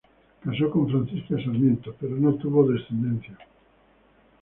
[0.43, 3.37] Casó con Francisca Sarmiento, pero no tuvo descendencia.